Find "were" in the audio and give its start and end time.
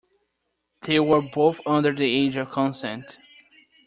0.99-1.21